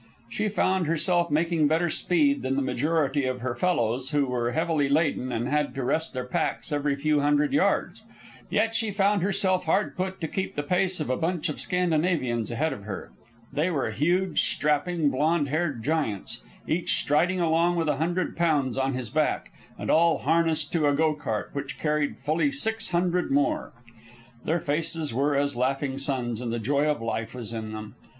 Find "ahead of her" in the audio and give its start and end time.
12.49-13.11